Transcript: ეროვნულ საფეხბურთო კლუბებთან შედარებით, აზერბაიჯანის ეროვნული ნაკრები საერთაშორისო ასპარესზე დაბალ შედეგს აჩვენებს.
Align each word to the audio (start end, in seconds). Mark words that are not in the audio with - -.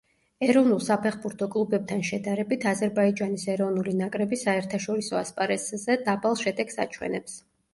ეროვნულ 0.45 0.79
საფეხბურთო 0.85 1.47
კლუბებთან 1.55 2.01
შედარებით, 2.07 2.65
აზერბაიჯანის 2.71 3.45
ეროვნული 3.57 3.95
ნაკრები 4.01 4.41
საერთაშორისო 4.45 5.21
ასპარესზე 5.21 6.01
დაბალ 6.09 6.41
შედეგს 6.45 6.83
აჩვენებს. 6.87 7.39